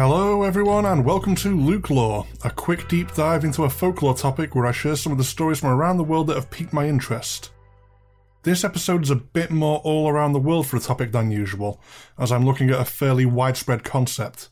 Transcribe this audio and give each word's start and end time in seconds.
Hello, 0.00 0.44
everyone, 0.44 0.86
and 0.86 1.04
welcome 1.04 1.34
to 1.34 1.60
Luke 1.60 1.90
Lore, 1.90 2.24
a 2.44 2.52
quick 2.52 2.86
deep 2.86 3.12
dive 3.14 3.44
into 3.44 3.64
a 3.64 3.68
folklore 3.68 4.14
topic 4.14 4.54
where 4.54 4.64
I 4.64 4.70
share 4.70 4.94
some 4.94 5.10
of 5.10 5.18
the 5.18 5.24
stories 5.24 5.58
from 5.58 5.70
around 5.70 5.96
the 5.96 6.04
world 6.04 6.28
that 6.28 6.36
have 6.36 6.52
piqued 6.52 6.72
my 6.72 6.86
interest. 6.86 7.50
This 8.44 8.62
episode 8.62 9.02
is 9.02 9.10
a 9.10 9.16
bit 9.16 9.50
more 9.50 9.78
all 9.78 10.08
around 10.08 10.34
the 10.34 10.38
world 10.38 10.68
for 10.68 10.76
a 10.76 10.80
topic 10.80 11.10
than 11.10 11.32
usual, 11.32 11.80
as 12.16 12.30
I'm 12.30 12.46
looking 12.46 12.70
at 12.70 12.80
a 12.80 12.84
fairly 12.84 13.26
widespread 13.26 13.82
concept. 13.82 14.50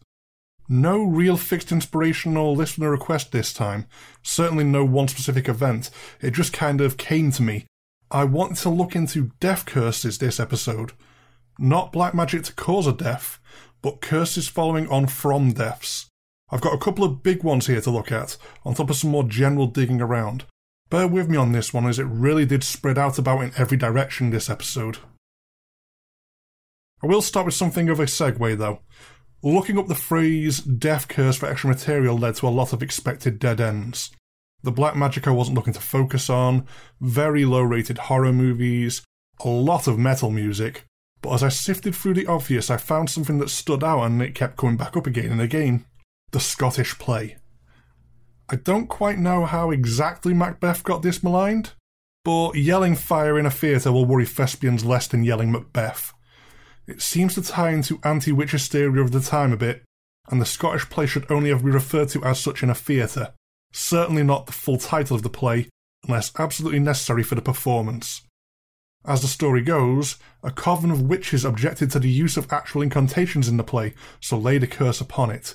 No 0.69 1.05
real 1.05 1.37
fixed 1.37 1.71
inspiration 1.71 2.37
or 2.37 2.57
listener 2.57 2.91
request 2.91 3.31
this 3.31 3.53
time, 3.53 3.87
certainly 4.25 4.65
no 4.65 4.85
one 4.85 5.07
specific 5.07 5.49
event, 5.49 5.91
it 6.21 6.33
just 6.33 6.53
kind 6.53 6.81
of 6.81 6.97
came 6.97 7.31
to 7.31 7.45
me. 7.45 7.67
I 8.11 8.25
wanted 8.25 8.57
to 8.63 8.69
look 8.69 8.97
into 8.97 9.31
death 9.39 9.65
curses 9.65 10.19
this 10.19 10.41
episode. 10.41 10.91
Not 11.57 11.93
black 11.93 12.15
magic 12.15 12.43
to 12.43 12.53
cause 12.53 12.89
a 12.89 12.93
death, 12.93 13.39
but 13.87 14.01
curses 14.01 14.49
following 14.49 14.89
on 14.89 15.07
from 15.07 15.53
deaths. 15.53 16.11
I've 16.51 16.61
got 16.61 16.75
a 16.75 16.79
couple 16.79 17.05
of 17.05 17.23
big 17.23 17.45
ones 17.45 17.69
here 17.69 17.81
to 17.81 17.91
look 17.93 18.11
at, 18.11 18.37
on 18.65 18.75
top 18.75 18.91
of 18.91 18.97
some 18.97 19.11
more 19.11 19.23
general 19.23 19.69
digging 19.69 20.01
around. 20.01 20.45
Bear 20.91 21.07
with 21.07 21.29
me 21.29 21.37
on 21.37 21.53
this 21.53 21.73
one 21.73 21.87
as 21.87 22.01
it 22.01 22.07
really 22.07 22.45
did 22.45 22.65
spread 22.65 22.99
out 22.99 23.17
about 23.17 23.45
in 23.45 23.53
every 23.57 23.77
direction 23.77 24.31
this 24.31 24.51
episode. 24.51 24.99
I 27.01 27.07
will 27.07 27.23
start 27.23 27.47
with 27.47 27.55
something 27.55 27.89
of 27.89 28.01
a 28.01 28.07
segue 28.07 28.59
though. 28.59 28.81
Looking 29.41 29.79
up 29.79 29.87
the 29.87 29.95
phrase 29.95 30.59
death 30.59 31.07
curse 31.07 31.37
for 31.37 31.47
extra 31.47 31.71
material 31.71 32.19
led 32.19 32.35
to 32.37 32.49
a 32.49 32.59
lot 32.59 32.73
of 32.73 32.83
expected 32.83 33.39
dead 33.39 33.61
ends. 33.61 34.11
The 34.65 34.73
black 34.73 34.97
magic 34.97 35.29
I 35.29 35.31
wasn't 35.31 35.55
looking 35.55 35.75
to 35.75 35.81
focus 35.81 36.29
on, 36.29 36.67
very 37.01 37.45
low 37.45 37.63
rated 37.63 37.99
horror 37.99 38.33
movies, 38.33 39.05
a 39.45 39.49
lot 39.49 39.87
of 39.87 39.97
metal 39.97 40.31
music, 40.31 40.87
but 41.23 41.33
as 41.33 41.43
I 41.43 41.49
sifted 41.49 41.95
through 41.95 42.15
the 42.15 42.27
obvious, 42.27 42.71
I 42.71 42.77
found 42.77 43.11
something 43.11 43.39
that 43.39 43.51
stood 43.51 43.83
out 43.83 44.05
and 44.05 44.23
it 44.23 44.35
kept 44.35 44.57
coming 44.57 44.77
back 44.77 44.97
up 44.97 45.07
again 45.07 45.33
and 45.33 45.41
again 45.41 45.85
the 46.33 46.41
Scottish 46.41 46.99
play. 46.99 47.37
I 48.49 48.57
don't 48.57 48.87
quite 48.87 49.19
know 49.19 49.45
how 49.45 49.71
exactly 49.71 50.35
Macbeth 50.35 50.85
got 50.85 51.03
this 51.03 51.23
maligned, 51.23 51.73
but 52.25 52.55
yelling 52.55 52.95
fire 52.95 53.39
in 53.39 53.47
a 53.47 53.51
theatre 53.51 53.93
will 53.93 54.05
worry 54.05 54.27
thespians 54.27 54.85
less 54.85 55.09
than 55.09 55.25
yelling 55.25 55.51
Macbeth. 55.51 56.13
It 56.87 57.03
seems 57.03 57.35
to 57.35 57.43
tie 57.43 57.71
into 57.71 58.01
anti 58.05 58.33
witch 58.33 58.53
hysteria 58.53 59.03
of 59.03 59.11
the 59.11 59.21
time 59.21 59.53
a 59.53 59.57
bit, 59.57 59.83
and 60.29 60.41
the 60.41 60.47
Scottish 60.47 60.89
play 60.89 61.07
should 61.07 61.31
only 61.31 61.51
ever 61.51 61.65
be 61.65 61.71
referred 61.71 62.09
to 62.11 62.25
as 62.25 62.39
such 62.39 62.63
in 62.63 62.71
a 62.71 62.75
theatre, 62.75 63.33
certainly 63.73 64.23
not 64.23 64.47
the 64.47 64.53
full 64.53 64.79
title 64.79 65.17
of 65.17 65.23
the 65.23 65.31
play, 65.31 65.69
unless 66.07 66.33
absolutely 66.39 66.79
necessary 66.79 67.23
for 67.25 67.35
the 67.35 67.43
performance. 67.43 68.23
As 69.07 69.23
the 69.23 69.29
story 69.29 69.63
goes, 69.63 70.17
a 70.43 70.51
coven 70.51 70.91
of 70.91 71.03
witches 71.03 71.45
objected 71.45 71.93
to 71.93 72.01
the 72.01 72.11
use 72.11 72.37
of 72.37 72.53
actual 72.53 72.83
incantations 72.83 73.49
in 73.49 73.57
the 73.57 73.63
play, 73.63 73.95
so 74.21 74.37
laid 74.37 74.65
a 74.65 74.67
curse 74.67 75.01
upon 75.01 75.31
it. 75.31 75.55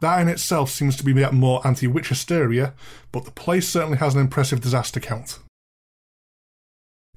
That 0.00 0.20
in 0.20 0.28
itself 0.28 0.68
seems 0.68 0.96
to 0.96 1.04
be 1.04 1.12
yet 1.12 1.32
more 1.32 1.66
anti 1.66 1.86
witch 1.86 2.10
hysteria, 2.10 2.74
but 3.10 3.24
the 3.24 3.30
play 3.30 3.60
certainly 3.60 3.98
has 3.98 4.14
an 4.14 4.20
impressive 4.20 4.60
disaster 4.60 5.00
count. 5.00 5.38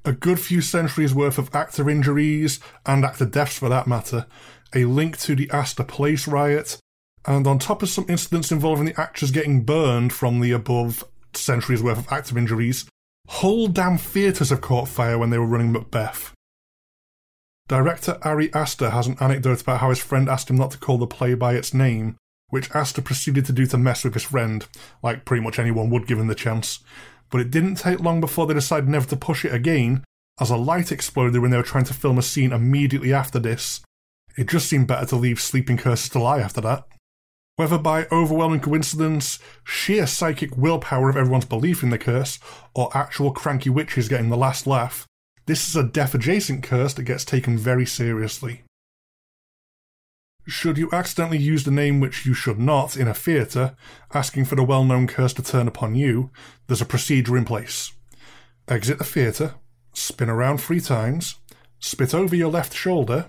A 0.06 0.14
good 0.14 0.40
few 0.40 0.62
centuries 0.62 1.14
worth 1.14 1.38
of 1.38 1.54
actor 1.54 1.90
injuries, 1.90 2.60
and 2.86 3.04
actor 3.04 3.26
deaths 3.26 3.58
for 3.58 3.68
that 3.70 3.88
matter, 3.88 4.28
a 4.74 4.86
link 4.86 5.18
to 5.20 5.36
the 5.36 5.50
Astor 5.52 5.84
Place 5.84 6.28
riot, 6.28 6.80
and 7.26 7.48
on 7.48 7.60
top 7.60 7.82
of 7.82 7.90
some 7.90 8.06
incidents 8.08 8.52
involving 8.52 8.86
the 8.86 9.02
actors 9.02 9.32
getting 9.32 9.64
burned 9.64 10.14
from 10.14 10.40
the 10.40 10.52
above 10.52 11.04
centuries 11.34 11.84
worth 11.84 11.98
of 11.98 12.12
actor 12.12 12.38
injuries, 12.38 12.86
whole 13.28 13.68
damn 13.68 13.98
theatres 13.98 14.50
have 14.50 14.62
caught 14.62 14.88
fire 14.88 15.18
when 15.18 15.30
they 15.30 15.38
were 15.38 15.46
running 15.46 15.72
Macbeth. 15.72 16.34
Director 17.68 18.20
Ari 18.22 18.54
Aster 18.54 18.92
has 18.92 19.08
an 19.08 19.18
anecdote 19.20 19.62
about 19.62 19.80
how 19.80 19.90
his 19.90 20.00
friend 20.00 20.30
asked 20.30 20.50
him 20.50 20.56
not 20.56 20.72
to 20.72 20.78
call 20.78 20.98
the 20.98 21.08
play 21.08 21.34
by 21.34 21.54
its 21.54 21.74
name, 21.74 22.16
which 22.50 22.70
Aster 22.76 23.02
proceeded 23.02 23.46
to 23.46 23.54
do 23.54 23.66
to 23.66 23.78
mess 23.78 24.04
with 24.04 24.14
his 24.14 24.24
friend, 24.24 24.68
like 25.02 25.26
pretty 25.26 25.44
much 25.44 25.58
anyone 25.58 25.90
would 25.90 26.06
given 26.06 26.28
the 26.28 26.36
chance. 26.36 26.80
But 27.32 27.42
it 27.42 27.50
didn't 27.50 27.76
take 27.76 28.00
long 28.00 28.22
before 28.22 28.46
they 28.46 28.54
decided 28.54 28.88
never 28.88 29.08
to 29.08 29.16
push 29.16 29.44
it 29.44 29.54
again, 29.54 30.04
as 30.40 30.52
a 30.52 30.58
light 30.58 30.92
exploded 30.92 31.42
when 31.42 31.50
they 31.50 31.58
were 31.58 31.64
trying 31.64 31.86
to 31.86 31.94
film 31.94 32.20
a 32.20 32.22
scene 32.22 32.52
immediately 32.52 33.14
after 33.14 33.40
this. 33.40 33.82
It 34.38 34.48
just 34.48 34.70
seemed 34.70 34.88
better 34.88 35.06
to 35.08 35.16
leave 35.16 35.40
sleeping 35.40 35.78
curses 35.78 36.10
to 36.10 36.20
lie 36.20 36.42
after 36.42 36.62
that. 36.62 36.86
Whether 37.58 37.78
by 37.78 38.06
overwhelming 38.12 38.60
coincidence, 38.60 39.40
sheer 39.64 40.08
psychic 40.08 40.58
willpower 40.58 41.10
of 41.10 41.16
everyone's 41.16 41.46
belief 41.46 41.84
in 41.84 41.90
the 41.90 41.98
curse, 41.98 42.38
or 42.74 42.96
actual 42.96 43.32
cranky 43.32 43.70
witches 43.70 44.10
getting 44.10 44.30
the 44.30 44.36
last 44.36 44.68
laugh, 44.68 45.08
this 45.46 45.70
is 45.70 45.76
a 45.76 45.84
death 45.84 46.14
adjacent 46.14 46.64
curse 46.64 46.94
that 46.96 47.04
gets 47.04 47.24
taken 47.24 47.58
very 47.58 47.86
seriously. 47.86 48.64
Should 50.48 50.78
you 50.78 50.90
accidentally 50.92 51.38
use 51.38 51.64
the 51.64 51.72
name 51.72 52.00
which 52.00 52.26
you 52.26 52.34
should 52.34 52.60
not 52.60 52.98
in 52.98 53.08
a 53.08 53.14
theatre, 53.14 53.76
asking 54.14 54.46
for 54.46 54.56
the 54.56 54.64
well 54.64 54.84
known 54.84 55.08
curse 55.08 55.34
to 55.34 55.42
turn 55.42 55.68
upon 55.68 55.96
you, 55.96 56.32
there's 56.68 56.82
a 56.82 56.86
procedure 56.86 57.38
in 57.38 57.46
place. 57.46 57.94
Exit 58.68 58.98
the 58.98 59.04
theatre, 59.06 59.56
spin 59.94 60.30
around 60.30 60.58
three 60.58 60.82
times, 60.82 61.36
spit 61.80 62.14
over 62.14 62.36
your 62.36 62.52
left 62.52 62.74
shoulder, 62.74 63.28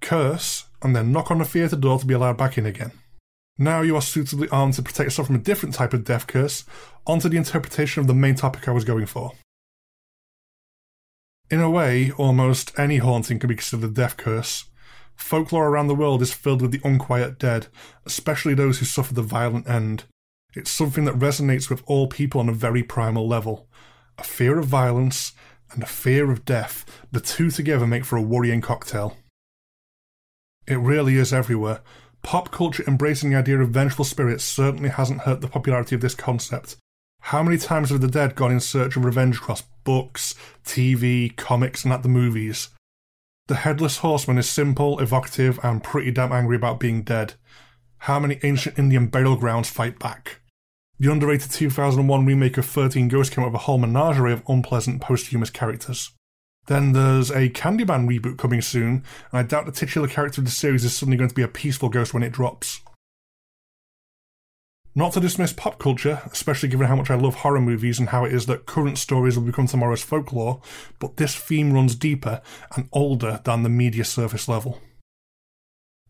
curse, 0.00 0.66
and 0.82 0.94
then 0.94 1.12
knock 1.12 1.30
on 1.30 1.38
the 1.38 1.44
theatre 1.44 1.76
door 1.76 1.98
to 1.98 2.06
be 2.06 2.14
allowed 2.14 2.36
back 2.36 2.58
in 2.58 2.66
again. 2.66 2.92
Now 3.56 3.82
you 3.82 3.94
are 3.94 4.02
suitably 4.02 4.48
armed 4.48 4.74
to 4.74 4.82
protect 4.82 5.06
yourself 5.06 5.28
from 5.28 5.36
a 5.36 5.40
different 5.40 5.74
type 5.74 5.92
of 5.92 6.04
death 6.04 6.26
curse, 6.26 6.64
onto 7.06 7.28
the 7.28 7.36
interpretation 7.36 8.00
of 8.00 8.06
the 8.06 8.14
main 8.14 8.34
topic 8.34 8.66
I 8.66 8.72
was 8.72 8.84
going 8.84 9.06
for. 9.06 9.32
In 11.50 11.60
a 11.60 11.70
way, 11.70 12.10
almost 12.12 12.76
any 12.78 12.96
haunting 12.96 13.38
can 13.38 13.48
be 13.48 13.54
considered 13.54 13.90
a 13.90 13.92
death 13.92 14.16
curse. 14.16 14.64
Folklore 15.14 15.68
around 15.68 15.86
the 15.86 15.94
world 15.94 16.22
is 16.22 16.32
filled 16.32 16.62
with 16.62 16.72
the 16.72 16.80
unquiet 16.82 17.38
dead, 17.38 17.68
especially 18.04 18.54
those 18.54 18.78
who 18.78 18.84
suffer 18.84 19.14
the 19.14 19.22
violent 19.22 19.68
end. 19.68 20.04
It's 20.54 20.70
something 20.70 21.04
that 21.04 21.18
resonates 21.18 21.70
with 21.70 21.82
all 21.86 22.08
people 22.08 22.40
on 22.40 22.48
a 22.48 22.52
very 22.52 22.82
primal 22.82 23.28
level. 23.28 23.68
A 24.18 24.24
fear 24.24 24.58
of 24.58 24.66
violence 24.66 25.32
and 25.72 25.82
a 25.82 25.86
fear 25.86 26.30
of 26.30 26.44
death, 26.44 26.84
the 27.12 27.20
two 27.20 27.50
together 27.50 27.86
make 27.86 28.04
for 28.04 28.16
a 28.16 28.22
worrying 28.22 28.60
cocktail. 28.60 29.16
It 30.66 30.76
really 30.76 31.16
is 31.16 31.32
everywhere. 31.32 31.80
Pop 32.24 32.50
culture 32.50 32.82
embracing 32.88 33.30
the 33.30 33.36
idea 33.36 33.60
of 33.60 33.68
vengeful 33.68 34.04
spirits 34.04 34.42
certainly 34.42 34.88
hasn't 34.88 35.20
hurt 35.20 35.42
the 35.42 35.46
popularity 35.46 35.94
of 35.94 36.00
this 36.00 36.14
concept. 36.14 36.76
How 37.20 37.42
many 37.42 37.58
times 37.58 37.90
have 37.90 38.00
the 38.00 38.08
dead 38.08 38.34
gone 38.34 38.50
in 38.50 38.60
search 38.60 38.96
of 38.96 39.04
revenge 39.04 39.36
across 39.36 39.62
books, 39.84 40.34
TV, 40.64 41.36
comics, 41.36 41.84
and 41.84 41.92
at 41.92 42.02
the 42.02 42.08
movies? 42.08 42.70
The 43.46 43.56
Headless 43.56 43.98
Horseman 43.98 44.38
is 44.38 44.48
simple, 44.48 44.98
evocative, 45.00 45.60
and 45.62 45.82
pretty 45.82 46.10
damn 46.10 46.32
angry 46.32 46.56
about 46.56 46.80
being 46.80 47.02
dead. 47.02 47.34
How 47.98 48.18
many 48.18 48.40
ancient 48.42 48.78
Indian 48.78 49.06
burial 49.08 49.36
grounds 49.36 49.68
fight 49.68 49.98
back? 49.98 50.40
The 50.98 51.12
underrated 51.12 51.50
2001 51.50 52.24
remake 52.24 52.56
of 52.56 52.64
13 52.64 53.08
Ghosts 53.08 53.34
came 53.34 53.44
with 53.44 53.54
a 53.54 53.58
whole 53.58 53.78
menagerie 53.78 54.32
of 54.32 54.42
unpleasant 54.48 55.02
posthumous 55.02 55.50
characters. 55.50 56.10
Then 56.66 56.92
there's 56.92 57.30
a 57.30 57.50
Candyman 57.50 58.08
reboot 58.08 58.38
coming 58.38 58.62
soon, 58.62 59.04
and 59.30 59.40
I 59.40 59.42
doubt 59.42 59.66
the 59.66 59.72
titular 59.72 60.08
character 60.08 60.40
of 60.40 60.46
the 60.46 60.50
series 60.50 60.84
is 60.84 60.96
suddenly 60.96 61.18
going 61.18 61.28
to 61.28 61.34
be 61.34 61.42
a 61.42 61.48
peaceful 61.48 61.88
ghost 61.88 62.14
when 62.14 62.22
it 62.22 62.32
drops. 62.32 62.80
Not 64.96 65.12
to 65.14 65.20
dismiss 65.20 65.52
pop 65.52 65.80
culture, 65.80 66.22
especially 66.30 66.68
given 66.68 66.86
how 66.86 66.94
much 66.94 67.10
I 67.10 67.16
love 67.16 67.36
horror 67.36 67.60
movies 67.60 67.98
and 67.98 68.10
how 68.10 68.24
it 68.24 68.32
is 68.32 68.46
that 68.46 68.64
current 68.64 68.96
stories 68.96 69.36
will 69.36 69.44
become 69.44 69.66
tomorrow's 69.66 70.04
folklore, 70.04 70.60
but 71.00 71.16
this 71.16 71.34
theme 71.34 71.72
runs 71.72 71.96
deeper 71.96 72.40
and 72.76 72.88
older 72.92 73.40
than 73.44 73.64
the 73.64 73.68
media 73.68 74.04
surface 74.04 74.46
level. 74.46 74.80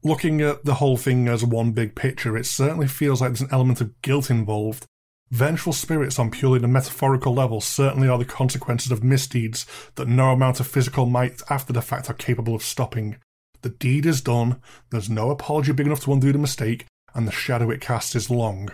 Looking 0.02 0.43
at 0.43 0.67
the 0.67 0.75
whole 0.75 0.99
thing 0.99 1.28
as 1.28 1.43
one 1.43 1.73
big 1.73 1.94
picture, 1.94 2.37
it 2.37 2.44
certainly 2.44 2.87
feels 2.87 3.23
like 3.23 3.31
there's 3.31 3.40
an 3.40 3.49
element 3.50 3.81
of 3.81 4.00
guilt 4.02 4.28
involved. 4.28 4.84
Vengeful 5.31 5.73
spirits 5.73 6.19
on 6.19 6.31
purely 6.31 6.59
the 6.59 6.69
metaphorical 6.69 7.35
level 7.35 7.61
certainly 7.61 8.09
are 8.09 8.19
the 8.19 8.25
consequences 8.25 8.93
of 8.93 9.03
misdeeds 9.03 9.67
that 9.97 10.09
no 10.09 10.31
amount 10.31 10.61
of 10.61 10.67
physical 10.67 11.06
might 11.06 11.41
after 11.50 11.73
the 11.73 11.82
fact 11.82 12.09
are 12.09 12.15
capable 12.15 12.55
of 12.55 12.62
stopping. 12.62 13.17
The 13.62 13.71
deed 13.71 14.05
is 14.06 14.21
done, 14.21 14.61
there's 14.91 15.09
no 15.09 15.31
apology 15.31 15.73
big 15.73 15.87
enough 15.87 16.05
to 16.05 16.12
undo 16.12 16.32
the 16.32 16.38
mistake, 16.38 16.87
and 17.15 17.26
the 17.26 17.32
shadow 17.32 17.71
it 17.71 17.81
casts 17.81 18.15
is 18.15 18.31
long. 18.31 18.69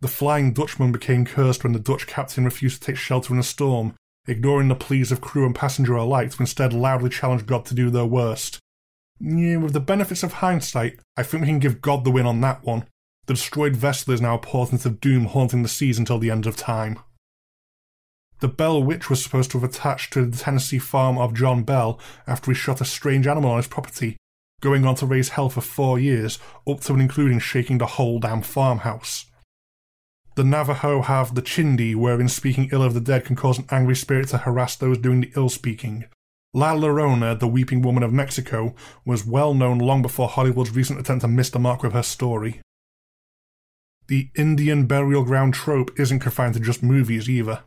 The 0.00 0.08
Flying 0.08 0.52
Dutchman 0.52 0.92
became 0.92 1.24
cursed 1.24 1.64
when 1.64 1.72
the 1.72 1.78
Dutch 1.78 2.06
captain 2.06 2.44
refused 2.44 2.82
to 2.82 2.86
take 2.86 2.96
shelter 2.96 3.32
in 3.32 3.40
a 3.40 3.42
storm, 3.42 3.94
ignoring 4.26 4.68
the 4.68 4.74
pleas 4.74 5.12
of 5.12 5.20
crew 5.20 5.44
and 5.44 5.54
passenger 5.54 5.94
alike 5.94 6.30
to 6.30 6.40
instead 6.40 6.72
loudly 6.72 7.10
challenge 7.10 7.46
God 7.46 7.64
to 7.66 7.74
do 7.74 7.90
their 7.90 8.06
worst. 8.06 8.58
Yeah, 9.20 9.58
with 9.58 9.72
the 9.72 9.80
benefits 9.80 10.22
of 10.22 10.34
hindsight, 10.34 11.00
I 11.16 11.22
think 11.22 11.42
we 11.42 11.46
can 11.46 11.58
give 11.58 11.80
God 11.80 12.04
the 12.04 12.10
win 12.10 12.26
on 12.26 12.40
that 12.40 12.64
one. 12.64 12.86
The 13.26 13.34
destroyed 13.34 13.74
vessel 13.74 14.12
is 14.12 14.20
now 14.20 14.34
a 14.34 14.38
portent 14.38 14.84
of 14.84 15.00
doom 15.00 15.26
haunting 15.26 15.62
the 15.62 15.68
seas 15.68 15.98
until 15.98 16.18
the 16.18 16.30
end 16.30 16.46
of 16.46 16.56
time. 16.56 16.98
The 18.40 18.48
Bell 18.48 18.82
Witch 18.82 19.08
was 19.08 19.22
supposed 19.22 19.50
to 19.52 19.58
have 19.58 19.70
attached 19.70 20.12
to 20.12 20.26
the 20.26 20.36
Tennessee 20.36 20.78
farm 20.78 21.16
of 21.16 21.32
John 21.32 21.62
Bell 21.62 21.98
after 22.26 22.50
he 22.50 22.54
shot 22.54 22.82
a 22.82 22.84
strange 22.84 23.26
animal 23.26 23.52
on 23.52 23.56
his 23.56 23.68
property, 23.68 24.18
going 24.60 24.84
on 24.84 24.96
to 24.96 25.06
raise 25.06 25.30
hell 25.30 25.48
for 25.48 25.62
four 25.62 25.98
years, 25.98 26.38
up 26.68 26.80
to 26.80 26.92
and 26.92 27.00
including 27.00 27.38
shaking 27.38 27.78
the 27.78 27.86
whole 27.86 28.18
damn 28.18 28.42
farmhouse. 28.42 29.26
The 30.36 30.44
Navajo 30.44 31.00
have 31.02 31.34
the 31.34 31.42
chindi, 31.42 31.94
wherein 31.94 32.28
speaking 32.28 32.68
ill 32.72 32.82
of 32.82 32.92
the 32.92 33.00
dead 33.00 33.24
can 33.24 33.36
cause 33.36 33.58
an 33.58 33.66
angry 33.70 33.96
spirit 33.96 34.28
to 34.28 34.38
harass 34.38 34.76
those 34.76 34.98
doing 34.98 35.22
the 35.22 35.32
ill 35.36 35.48
speaking. 35.48 36.04
La 36.52 36.74
Llorona, 36.74 37.38
the 37.38 37.48
Weeping 37.48 37.82
Woman 37.82 38.02
of 38.02 38.12
Mexico, 38.12 38.74
was 39.06 39.24
well 39.24 39.54
known 39.54 39.78
long 39.78 40.02
before 40.02 40.28
Hollywood's 40.28 40.72
recent 40.72 41.00
attempt 41.00 41.22
to 41.22 41.28
miss 41.28 41.50
the 41.50 41.58
mark 41.58 41.82
with 41.82 41.92
her 41.92 42.02
story. 42.02 42.60
The 44.06 44.30
Indian 44.34 44.86
burial 44.86 45.24
ground 45.24 45.54
trope 45.54 45.98
isn't 45.98 46.20
confined 46.20 46.54
to 46.54 46.60
just 46.60 46.82
movies 46.82 47.28
either. 47.28 47.62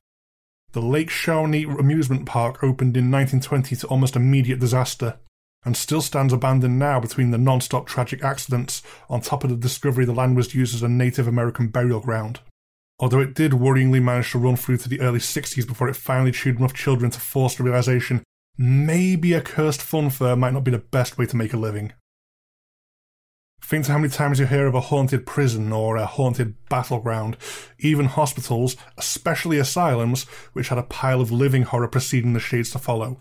The 0.73 0.81
Lake 0.81 1.09
Shawnee 1.09 1.63
amusement 1.63 2.25
park 2.25 2.63
opened 2.63 2.97
in 2.97 3.11
1920 3.11 3.75
to 3.77 3.87
almost 3.87 4.15
immediate 4.15 4.59
disaster, 4.59 5.17
and 5.65 5.75
still 5.75 6.01
stands 6.01 6.33
abandoned 6.33 6.77
now 6.77 6.99
between 6.99 7.31
the 7.31 7.37
non 7.37 7.61
stop 7.61 7.87
tragic 7.87 8.23
accidents 8.23 8.83
on 9.09 9.21
top 9.21 9.43
of 9.43 9.49
the 9.49 9.55
discovery 9.55 10.05
the 10.05 10.13
land 10.13 10.35
was 10.35 10.53
used 10.53 10.75
as 10.75 10.83
a 10.83 10.89
Native 10.89 11.27
American 11.27 11.69
burial 11.69 11.99
ground. 11.99 12.39
Although 12.99 13.21
it 13.21 13.33
did 13.33 13.51
worryingly 13.51 14.01
manage 14.01 14.31
to 14.31 14.39
run 14.39 14.55
through 14.55 14.77
to 14.77 14.89
the 14.89 15.01
early 15.01 15.19
60s 15.19 15.67
before 15.67 15.89
it 15.89 15.95
finally 15.95 16.31
chewed 16.31 16.57
enough 16.57 16.73
children 16.73 17.11
to 17.11 17.19
force 17.19 17.55
the 17.55 17.63
realization 17.63 18.23
maybe 18.57 19.33
a 19.33 19.41
cursed 19.41 19.81
fun 19.81 20.09
fair 20.09 20.35
might 20.35 20.53
not 20.53 20.63
be 20.63 20.71
the 20.71 20.79
best 20.79 21.17
way 21.17 21.25
to 21.27 21.37
make 21.37 21.53
a 21.53 21.57
living. 21.57 21.93
Think 23.61 23.85
to 23.85 23.91
how 23.91 23.97
many 23.97 24.09
times 24.09 24.39
you 24.39 24.45
hear 24.45 24.67
of 24.67 24.75
a 24.75 24.81
haunted 24.81 25.25
prison 25.25 25.71
or 25.73 25.97
a 25.97 26.05
haunted 26.05 26.55
battleground, 26.69 27.37
even 27.79 28.05
hospitals, 28.05 28.77
especially 28.97 29.57
asylums, 29.57 30.23
which 30.53 30.69
had 30.69 30.77
a 30.77 30.83
pile 30.83 31.19
of 31.19 31.31
living 31.31 31.63
horror 31.63 31.87
preceding 31.87 32.33
the 32.33 32.39
shades 32.39 32.71
to 32.71 32.79
follow. 32.79 33.19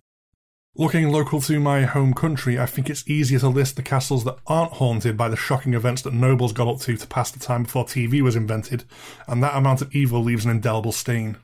Looking 0.79 1.11
local 1.11 1.41
to 1.41 1.59
my 1.59 1.85
home 1.85 2.13
country, 2.13 2.59
I 2.59 2.67
think 2.67 2.91
it's 2.91 3.09
easier 3.09 3.39
to 3.39 3.49
list 3.49 3.77
the 3.77 3.83
castles 3.83 4.25
that 4.25 4.37
aren't 4.47 4.73
haunted 4.73 5.17
by 5.17 5.31
the 5.31 5.37
shocking 5.37 5.73
events 5.73 6.03
that 6.03 6.13
nobles 6.13 6.53
got 6.53 6.69
up 6.69 6.81
to 6.81 6.99
to 6.99 7.07
pass 7.07 7.31
the 7.31 7.41
time 7.41 7.63
before 7.63 7.87
TV 7.87 8.21
was 8.21 8.37
invented, 8.37 8.85
and 9.27 9.43
that 9.43 9.57
amount 9.57 9.81
of 9.81 9.95
evil 9.97 10.23
leaves 10.23 10.45
an 10.45 10.51
indelible 10.51 10.93
stain. 10.93 11.39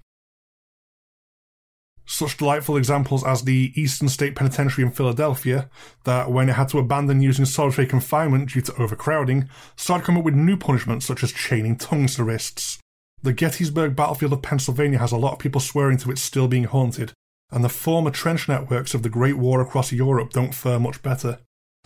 Such 2.04 2.36
delightful 2.36 2.76
examples 2.76 3.24
as 3.24 3.42
the 3.42 3.72
Eastern 3.74 4.08
State 4.08 4.34
Penitentiary 4.34 4.84
in 4.84 4.90
Philadelphia, 4.90 5.70
that 6.04 6.30
when 6.30 6.48
it 6.48 6.54
had 6.54 6.68
to 6.70 6.78
abandon 6.78 7.20
using 7.20 7.44
solitary 7.44 7.86
confinement 7.86 8.50
due 8.50 8.60
to 8.62 8.82
overcrowding, 8.82 9.48
started 9.76 10.04
coming 10.04 10.20
up 10.20 10.24
with 10.24 10.34
new 10.34 10.56
punishments 10.56 11.06
such 11.06 11.22
as 11.22 11.32
chaining 11.32 11.76
tongues 11.76 12.16
to 12.16 12.24
wrists. 12.24 12.78
The 13.22 13.32
Gettysburg 13.32 13.94
battlefield 13.94 14.32
of 14.32 14.42
Pennsylvania 14.42 14.98
has 14.98 15.12
a 15.12 15.16
lot 15.16 15.34
of 15.34 15.38
people 15.38 15.60
swearing 15.60 15.96
to 15.98 16.10
it 16.10 16.18
still 16.18 16.48
being 16.48 16.64
haunted, 16.64 17.12
and 17.52 17.62
the 17.62 17.68
former 17.68 18.10
trench 18.10 18.48
networks 18.48 18.94
of 18.94 19.04
the 19.04 19.08
Great 19.08 19.38
War 19.38 19.60
across 19.60 19.92
Europe 19.92 20.30
don't 20.32 20.54
fare 20.54 20.80
much 20.80 21.02
better. 21.02 21.38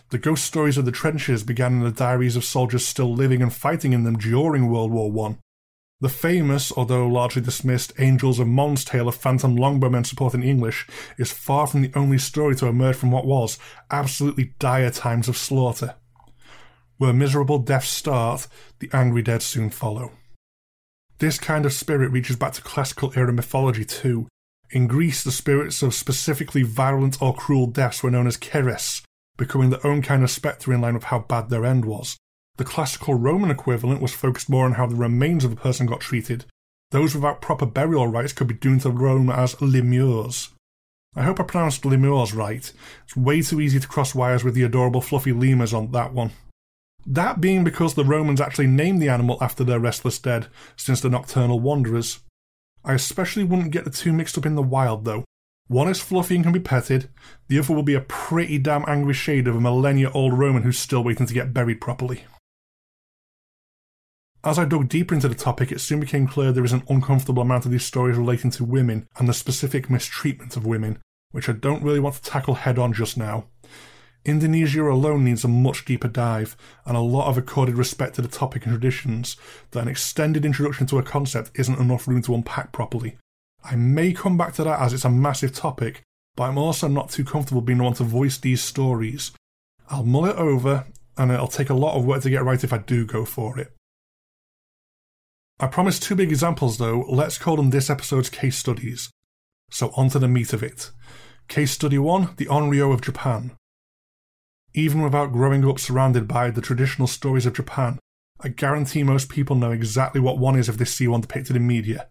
The 0.09 0.17
ghost 0.17 0.45
stories 0.45 0.77
of 0.77 0.85
the 0.85 0.91
trenches 0.91 1.43
began 1.43 1.73
in 1.73 1.79
the 1.81 1.91
diaries 1.91 2.35
of 2.35 2.45
soldiers 2.45 2.87
still 2.87 3.13
living 3.13 3.41
and 3.41 3.53
fighting 3.53 3.93
in 3.93 4.03
them 4.03 4.17
during 4.17 4.69
World 4.69 4.91
War 4.91 5.11
One. 5.11 5.37
The 5.99 6.09
famous, 6.09 6.71
although 6.71 7.07
largely 7.07 7.41
dismissed, 7.41 7.93
Angels 7.97 8.39
of 8.39 8.47
Mons 8.47 8.85
tale 8.85 9.07
of 9.07 9.15
phantom 9.15 9.55
longbowmen 9.57 10.05
supporting 10.05 10.43
English 10.43 10.87
is 11.17 11.31
far 11.31 11.65
from 11.65 11.81
the 11.81 11.91
only 11.95 12.19
story 12.19 12.55
to 12.57 12.67
emerge 12.67 12.95
from 12.95 13.11
what 13.11 13.25
was 13.25 13.57
absolutely 13.89 14.53
dire 14.59 14.91
times 14.91 15.27
of 15.27 15.37
slaughter. 15.37 15.95
Where 16.97 17.13
miserable 17.13 17.59
deaths 17.59 17.89
start, 17.89 18.47
the 18.79 18.89
angry 18.93 19.23
dead 19.23 19.41
soon 19.41 19.71
follow. 19.71 20.11
This 21.17 21.39
kind 21.39 21.65
of 21.65 21.73
spirit 21.73 22.11
reaches 22.11 22.35
back 22.35 22.53
to 22.53 22.61
classical 22.61 23.11
era 23.15 23.33
mythology 23.33 23.85
too, 23.85 24.27
in 24.69 24.87
Greece, 24.87 25.23
the 25.23 25.31
spirits 25.31 25.81
of 25.81 25.93
specifically 25.93 26.63
violent 26.63 27.21
or 27.21 27.33
cruel 27.33 27.67
deaths 27.67 28.03
were 28.03 28.11
known 28.11 28.27
as 28.27 28.37
keres, 28.37 29.01
becoming 29.37 29.69
their 29.69 29.85
own 29.85 30.01
kind 30.01 30.23
of 30.23 30.31
spectre 30.31 30.73
in 30.73 30.81
line 30.81 30.93
with 30.93 31.05
how 31.05 31.19
bad 31.19 31.49
their 31.49 31.65
end 31.65 31.85
was. 31.85 32.17
The 32.57 32.65
classical 32.65 33.13
Roman 33.13 33.51
equivalent 33.51 34.01
was 34.01 34.13
focused 34.13 34.49
more 34.49 34.65
on 34.65 34.73
how 34.73 34.87
the 34.87 34.95
remains 34.95 35.45
of 35.45 35.51
a 35.51 35.55
person 35.55 35.85
got 35.85 36.01
treated. 36.01 36.45
Those 36.91 37.13
without 37.13 37.41
proper 37.41 37.65
burial 37.65 38.07
rites 38.07 38.33
could 38.33 38.47
be 38.47 38.55
doomed 38.55 38.81
to 38.81 38.89
roam 38.89 39.29
as 39.29 39.55
lemures. 39.55 40.49
I 41.15 41.23
hope 41.23 41.39
I 41.39 41.43
pronounced 41.43 41.83
lemures 41.83 42.35
right. 42.35 42.71
It's 43.03 43.15
way 43.15 43.41
too 43.41 43.61
easy 43.61 43.79
to 43.79 43.87
cross 43.87 44.15
wires 44.15 44.43
with 44.43 44.55
the 44.55 44.63
adorable 44.63 45.01
fluffy 45.01 45.33
lemurs 45.33 45.73
on 45.73 45.91
that 45.91 46.13
one. 46.13 46.31
That 47.05 47.39
being 47.39 47.63
because 47.63 47.93
the 47.93 48.03
Romans 48.03 48.41
actually 48.41 48.67
named 48.67 49.01
the 49.01 49.09
animal 49.09 49.37
after 49.39 49.63
their 49.63 49.79
restless 49.79 50.19
dead, 50.19 50.47
since 50.75 50.99
they're 50.99 51.11
nocturnal 51.11 51.59
wanderers. 51.59 52.19
I 52.83 52.93
especially 52.93 53.43
wouldn't 53.43 53.71
get 53.71 53.85
the 53.85 53.91
two 53.91 54.13
mixed 54.13 54.37
up 54.37 54.45
in 54.45 54.55
the 54.55 54.61
wild, 54.61 55.05
though. 55.05 55.25
One 55.67 55.89
is 55.89 55.99
fluffy 55.99 56.35
and 56.35 56.43
can 56.43 56.53
be 56.53 56.59
petted, 56.59 57.09
the 57.49 57.59
other 57.59 57.73
will 57.73 57.83
be 57.83 57.93
a 57.93 58.01
pretty 58.01 58.57
damn 58.57 58.85
angry 58.87 59.13
shade 59.13 59.47
of 59.47 59.55
a 59.55 59.61
millennia 59.61 60.09
old 60.11 60.33
Roman 60.37 60.63
who's 60.63 60.79
still 60.79 61.03
waiting 61.03 61.25
to 61.27 61.33
get 61.33 61.53
buried 61.53 61.81
properly. 61.81 62.23
As 64.47 64.57
I 64.57 64.63
dug 64.63 64.87
deeper 64.87 65.13
into 65.13 65.27
the 65.27 65.35
topic, 65.35 65.73
it 65.73 65.81
soon 65.81 65.99
became 65.99 66.25
clear 66.25 66.53
there 66.53 66.63
is 66.63 66.71
an 66.71 66.85
uncomfortable 66.87 67.41
amount 67.41 67.65
of 67.65 67.71
these 67.71 67.83
stories 67.83 68.15
relating 68.15 68.49
to 68.51 68.63
women 68.63 69.05
and 69.17 69.27
the 69.27 69.33
specific 69.33 69.89
mistreatment 69.89 70.55
of 70.55 70.65
women, 70.65 70.99
which 71.31 71.49
I 71.49 71.51
don't 71.51 71.83
really 71.83 71.99
want 71.99 72.15
to 72.15 72.21
tackle 72.21 72.53
head 72.53 72.79
on 72.79 72.93
just 72.93 73.17
now. 73.17 73.47
Indonesia 74.23 74.83
alone 74.83 75.25
needs 75.25 75.43
a 75.43 75.49
much 75.49 75.83
deeper 75.83 76.07
dive, 76.07 76.55
and 76.85 76.95
a 76.95 77.01
lot 77.01 77.27
of 77.27 77.37
accorded 77.37 77.77
respect 77.77 78.15
to 78.15 78.21
the 78.21 78.29
topic 78.29 78.65
and 78.65 78.71
traditions, 78.71 79.35
that 79.71 79.81
an 79.81 79.89
extended 79.89 80.45
introduction 80.45 80.87
to 80.87 80.97
a 80.97 81.03
concept 81.03 81.51
isn't 81.55 81.77
enough 81.77 82.07
room 82.07 82.21
to 82.21 82.33
unpack 82.33 82.71
properly. 82.71 83.17
I 83.65 83.75
may 83.75 84.13
come 84.13 84.37
back 84.37 84.53
to 84.53 84.63
that 84.63 84.79
as 84.79 84.93
it's 84.93 85.03
a 85.03 85.09
massive 85.09 85.53
topic, 85.53 86.03
but 86.37 86.43
I'm 86.43 86.57
also 86.57 86.87
not 86.87 87.09
too 87.09 87.25
comfortable 87.25 87.59
being 87.59 87.79
the 87.79 87.83
one 87.83 87.95
to 87.95 88.05
voice 88.05 88.37
these 88.37 88.61
stories. 88.61 89.33
I'll 89.89 90.05
mull 90.05 90.25
it 90.25 90.37
over, 90.37 90.85
and 91.17 91.33
it'll 91.33 91.47
take 91.47 91.69
a 91.69 91.73
lot 91.73 91.97
of 91.97 92.05
work 92.05 92.21
to 92.21 92.29
get 92.29 92.45
right 92.45 92.63
if 92.63 92.71
I 92.71 92.77
do 92.77 93.05
go 93.05 93.25
for 93.25 93.59
it. 93.59 93.73
I 95.59 95.65
promised 95.65 96.03
two 96.03 96.15
big 96.15 96.29
examples 96.29 96.77
though, 96.77 97.03
let's 97.09 97.39
call 97.39 97.55
them 97.55 97.71
this 97.71 97.89
episode's 97.89 98.29
case 98.29 98.57
studies. 98.57 99.09
So 99.71 99.91
on 99.95 100.09
to 100.09 100.19
the 100.19 100.27
meat 100.27 100.53
of 100.53 100.61
it. 100.61 100.91
Case 101.47 101.71
study 101.71 101.97
1 101.97 102.35
The 102.37 102.45
Onryo 102.45 102.93
of 102.93 103.01
Japan. 103.01 103.55
Even 104.75 105.01
without 105.01 105.31
growing 105.31 105.67
up 105.67 105.79
surrounded 105.79 106.27
by 106.27 106.51
the 106.51 106.61
traditional 106.61 107.07
stories 107.07 107.47
of 107.47 107.55
Japan, 107.55 107.97
I 108.39 108.49
guarantee 108.49 109.01
most 109.01 109.29
people 109.29 109.55
know 109.55 109.71
exactly 109.71 110.21
what 110.21 110.37
one 110.37 110.55
is 110.55 110.69
if 110.69 110.77
they 110.77 110.85
see 110.85 111.07
one 111.07 111.21
depicted 111.21 111.55
in 111.55 111.65
media. 111.65 112.07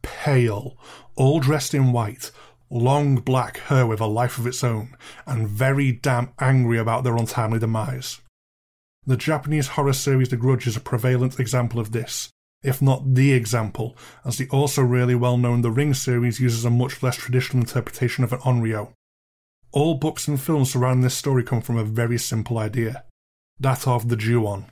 Pale, 0.00 0.78
all 1.16 1.40
dressed 1.40 1.74
in 1.74 1.92
white, 1.92 2.30
long 2.70 3.16
black 3.16 3.58
hair 3.58 3.86
with 3.86 4.00
a 4.00 4.06
life 4.06 4.38
of 4.38 4.46
its 4.46 4.64
own, 4.64 4.96
and 5.26 5.46
very 5.46 5.92
damn 5.92 6.32
angry 6.38 6.78
about 6.78 7.04
their 7.04 7.16
untimely 7.16 7.58
demise. 7.58 8.22
The 9.04 9.18
Japanese 9.18 9.68
horror 9.68 9.92
series 9.92 10.30
The 10.30 10.38
Grudge 10.38 10.66
is 10.66 10.76
a 10.76 10.80
prevalent 10.80 11.38
example 11.38 11.78
of 11.78 11.92
this, 11.92 12.30
if 12.62 12.82
not 12.82 13.14
the 13.14 13.32
example, 13.32 13.96
as 14.24 14.36
the 14.36 14.48
also 14.50 14.82
really 14.82 15.14
well 15.14 15.36
known 15.36 15.62
The 15.62 15.70
Ring 15.70 15.94
series 15.94 16.40
uses 16.40 16.64
a 16.64 16.70
much 16.70 17.02
less 17.02 17.16
traditional 17.16 17.62
interpretation 17.62 18.24
of 18.24 18.32
an 18.32 18.40
onryo. 18.40 18.92
All 19.72 19.94
books 19.94 20.28
and 20.28 20.40
films 20.40 20.72
surrounding 20.72 21.02
this 21.02 21.16
story 21.16 21.44
come 21.44 21.62
from 21.62 21.76
a 21.76 21.84
very 21.84 22.18
simple 22.18 22.58
idea 22.58 23.04
that 23.60 23.86
of 23.86 24.08
the 24.08 24.16
Ju-on. 24.16 24.66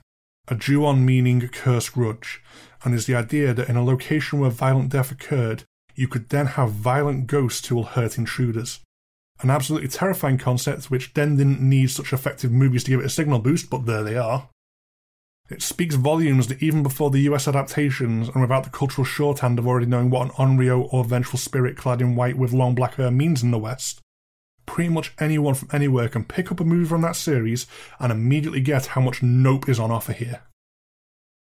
A 0.47 0.55
Ju-on 0.55 1.05
meaning 1.05 1.47
cursed 1.47 1.93
grudge, 1.93 2.41
and 2.83 2.95
is 2.95 3.05
the 3.05 3.15
idea 3.15 3.53
that 3.53 3.69
in 3.69 3.75
a 3.75 3.85
location 3.85 4.39
where 4.39 4.49
violent 4.49 4.89
death 4.89 5.11
occurred, 5.11 5.63
you 5.95 6.07
could 6.07 6.29
then 6.29 6.47
have 6.47 6.71
violent 6.71 7.27
ghosts 7.27 7.67
who 7.67 7.75
will 7.75 7.83
hurt 7.83 8.17
intruders. 8.17 8.79
An 9.41 9.49
absolutely 9.49 9.89
terrifying 9.89 10.37
concept 10.37 10.89
which 10.89 11.13
then 11.13 11.37
didn't 11.37 11.61
need 11.61 11.91
such 11.91 12.11
effective 12.11 12.51
movies 12.51 12.83
to 12.83 12.91
give 12.91 12.99
it 12.99 13.05
a 13.05 13.09
signal 13.09 13.39
boost, 13.39 13.69
but 13.69 13.85
there 13.85 14.03
they 14.03 14.17
are. 14.17 14.49
It 15.49 15.63
speaks 15.63 15.95
volumes 15.95 16.47
that 16.47 16.61
even 16.61 16.83
before 16.83 17.09
the 17.09 17.21
US 17.21 17.47
adaptations, 17.47 18.29
and 18.29 18.41
without 18.41 18.63
the 18.63 18.69
cultural 18.69 19.05
shorthand 19.05 19.57
of 19.57 19.65
already 19.65 19.87
knowing 19.87 20.11
what 20.11 20.25
an 20.25 20.31
onryo 20.31 20.87
or 20.93 21.03
vengeful 21.03 21.39
spirit 21.39 21.75
clad 21.75 22.01
in 22.01 22.15
white 22.15 22.37
with 22.37 22.53
long 22.53 22.75
black 22.75 22.95
hair 22.95 23.09
means 23.09 23.41
in 23.41 23.49
the 23.49 23.57
West, 23.57 23.99
pretty 24.67 24.89
much 24.89 25.13
anyone 25.19 25.55
from 25.55 25.69
anywhere 25.73 26.07
can 26.07 26.23
pick 26.23 26.51
up 26.51 26.59
a 26.59 26.63
movie 26.63 26.87
from 26.87 27.01
that 27.01 27.15
series 27.15 27.65
and 27.99 28.11
immediately 28.11 28.61
get 28.61 28.87
how 28.87 29.01
much 29.01 29.23
nope 29.23 29.67
is 29.67 29.79
on 29.79 29.89
offer 29.89 30.13
here. 30.13 30.43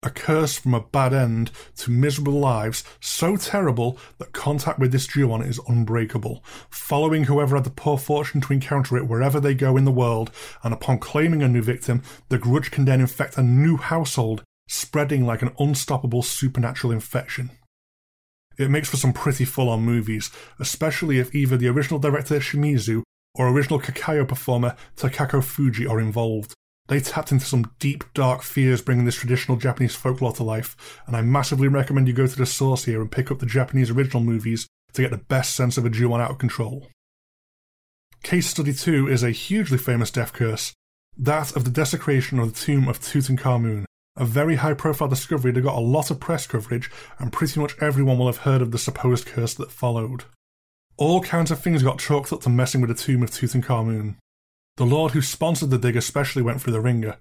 A 0.03 0.11
curse 0.11 0.59
from 0.59 0.75
a 0.75 0.81
bad 0.81 1.11
end 1.11 1.51
to 1.77 1.89
miserable 1.89 2.39
lives 2.39 2.83
so 2.99 3.35
terrible 3.35 3.97
that 4.19 4.31
contact 4.31 4.77
with 4.77 4.91
this 4.91 5.07
Ju-on 5.07 5.41
is 5.41 5.59
unbreakable, 5.67 6.43
following 6.69 7.23
whoever 7.23 7.55
had 7.55 7.63
the 7.63 7.71
poor 7.71 7.97
fortune 7.97 8.39
to 8.41 8.53
encounter 8.53 8.95
it 8.95 9.07
wherever 9.07 9.39
they 9.39 9.55
go 9.55 9.75
in 9.75 9.85
the 9.85 9.91
world, 9.91 10.29
and 10.63 10.71
upon 10.71 10.99
claiming 10.99 11.41
a 11.41 11.47
new 11.47 11.63
victim, 11.63 12.03
the 12.29 12.37
grudge 12.37 12.69
can 12.69 12.85
then 12.85 13.01
infect 13.01 13.37
a 13.37 13.43
new 13.43 13.77
household, 13.77 14.43
spreading 14.69 15.25
like 15.25 15.41
an 15.41 15.55
unstoppable 15.57 16.21
supernatural 16.21 16.93
infection. 16.93 17.49
It 18.59 18.69
makes 18.69 18.89
for 18.89 18.97
some 18.97 19.13
pretty 19.13 19.45
full 19.45 19.67
on 19.67 19.81
movies, 19.81 20.29
especially 20.59 21.17
if 21.17 21.33
either 21.33 21.57
the 21.57 21.69
original 21.69 21.99
director 21.99 22.39
Shimizu 22.39 23.01
or 23.33 23.49
original 23.49 23.79
Kayako 23.79 24.27
performer 24.27 24.75
Takako 24.95 25.43
Fuji 25.43 25.87
are 25.87 25.99
involved. 25.99 26.53
They 26.87 26.99
tapped 27.01 27.31
into 27.31 27.45
some 27.45 27.71
deep, 27.79 28.05
dark 28.13 28.41
fears 28.41 28.81
bringing 28.81 29.05
this 29.05 29.15
traditional 29.15 29.57
Japanese 29.57 29.95
folklore 29.95 30.33
to 30.33 30.43
life, 30.43 31.01
and 31.05 31.15
I 31.15 31.21
massively 31.21 31.67
recommend 31.67 32.07
you 32.07 32.13
go 32.13 32.27
to 32.27 32.35
the 32.37 32.45
source 32.45 32.85
here 32.85 33.01
and 33.01 33.11
pick 33.11 33.29
up 33.29 33.39
the 33.39 33.45
Japanese 33.45 33.89
original 33.89 34.23
movies 34.23 34.67
to 34.93 35.01
get 35.01 35.11
the 35.11 35.17
best 35.17 35.55
sense 35.55 35.77
of 35.77 35.85
a 35.85 35.89
Ju-on 35.89 36.21
out 36.21 36.31
of 36.31 36.37
control. 36.37 36.87
Case 38.23 38.47
Study 38.47 38.73
2 38.73 39.07
is 39.09 39.21
a 39.21 39.31
hugely 39.31 39.77
famous 39.77 40.11
death 40.11 40.33
curse, 40.33 40.73
that 41.17 41.55
of 41.55 41.65
the 41.65 41.71
desecration 41.71 42.39
of 42.39 42.53
the 42.53 42.59
tomb 42.59 42.87
of 42.87 42.99
Tutankhamun, 42.99 43.85
a 44.15 44.25
very 44.25 44.55
high 44.55 44.73
profile 44.73 45.07
discovery 45.07 45.51
that 45.51 45.61
got 45.61 45.75
a 45.75 45.79
lot 45.79 46.09
of 46.09 46.19
press 46.19 46.47
coverage, 46.47 46.89
and 47.19 47.33
pretty 47.33 47.59
much 47.59 47.75
everyone 47.81 48.17
will 48.17 48.27
have 48.27 48.37
heard 48.37 48.61
of 48.61 48.71
the 48.71 48.77
supposed 48.77 49.25
curse 49.25 49.53
that 49.55 49.71
followed. 49.71 50.23
All 50.95 51.21
kinds 51.21 51.51
of 51.51 51.59
things 51.59 51.83
got 51.83 51.99
chalked 51.99 52.33
up 52.33 52.41
to 52.41 52.49
messing 52.49 52.81
with 52.81 52.89
the 52.89 52.95
tomb 52.95 53.21
of 53.23 53.29
Tutankhamun. 53.29 54.15
The 54.77 54.85
lord 54.85 55.13
who 55.13 55.23
sponsored 55.23 55.71
the 55.71 55.79
dig 55.79 55.95
especially 55.95 56.43
went 56.43 56.61
through 56.61 56.73
the 56.73 56.81
wringer. 56.81 57.17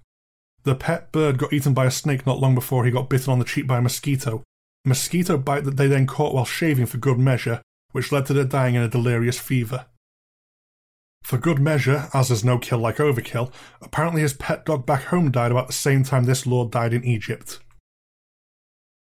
The 0.64 0.74
pet 0.74 1.10
bird 1.10 1.38
got 1.38 1.54
eaten 1.54 1.72
by 1.72 1.86
a 1.86 1.90
snake 1.90 2.26
not 2.26 2.38
long 2.38 2.54
before 2.54 2.84
he 2.84 2.90
got 2.90 3.08
bitten 3.08 3.32
on 3.32 3.38
the 3.38 3.46
cheek 3.46 3.66
by 3.66 3.78
a 3.78 3.82
mosquito. 3.82 4.42
A 4.84 4.88
mosquito 4.90 5.38
bite 5.38 5.64
that 5.64 5.78
they 5.78 5.86
then 5.86 6.06
caught 6.06 6.34
while 6.34 6.44
shaving 6.44 6.84
for 6.84 6.98
good 6.98 7.18
measure, 7.18 7.62
which 7.92 8.12
led 8.12 8.26
to 8.26 8.34
their 8.34 8.44
dying 8.44 8.74
in 8.74 8.82
a 8.82 8.88
delirious 8.88 9.38
fever. 9.38 9.86
For 11.22 11.38
good 11.38 11.58
measure, 11.58 12.10
as 12.12 12.28
there's 12.28 12.44
no 12.44 12.58
kill 12.58 12.78
like 12.78 12.96
overkill, 12.96 13.50
apparently 13.80 14.20
his 14.20 14.34
pet 14.34 14.66
dog 14.66 14.84
back 14.84 15.04
home 15.04 15.30
died 15.30 15.50
about 15.50 15.66
the 15.66 15.72
same 15.72 16.04
time 16.04 16.24
this 16.24 16.46
lord 16.46 16.70
died 16.70 16.92
in 16.92 17.04
Egypt. 17.04 17.60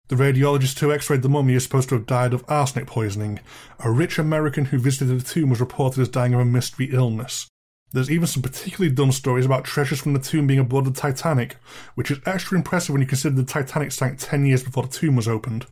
The 0.09 0.17
radiologist 0.17 0.79
who 0.79 0.91
x 0.91 1.11
rayed 1.11 1.21
the 1.21 1.29
mummy 1.29 1.53
is 1.53 1.65
supposed 1.65 1.91
to 1.91 1.97
have 1.97 2.07
died 2.07 2.33
of 2.33 2.47
arsenic 2.49 2.87
poisoning. 2.87 3.41
A 3.81 3.91
rich 3.91 4.19
American 4.19 4.65
who 4.67 4.79
visited 4.79 5.21
the 5.21 5.23
tomb 5.23 5.51
was 5.51 5.61
reported 5.61 6.01
as 6.01 6.09
dying 6.09 6.33
of 6.33 6.41
a 6.41 6.47
mystery 6.47 6.89
illness. 6.91 7.47
There's 7.93 8.11
even 8.11 8.27
some 8.27 8.43
particularly 8.43 8.95
dumb 8.95 9.13
stories 9.13 9.47
about 9.47 9.65
treasures 9.65 10.01
from 10.01 10.13
the 10.13 10.21
tomb 10.21 10.47
being 10.47 10.59
aboard 10.59 10.85
the 10.85 10.91
Titanic, 10.91 11.57
which 11.95 12.11
is 12.11 12.21
extra 12.27 12.59
impressive 12.59 12.93
when 12.93 13.01
you 13.01 13.07
consider 13.07 13.35
the 13.35 13.45
Titanic 13.45 13.93
sank 13.93 14.19
10 14.19 14.45
years 14.45 14.63
before 14.63 14.83
the 14.83 14.91
tomb 14.91 15.17
was 15.17 15.29
opened. 15.29 15.67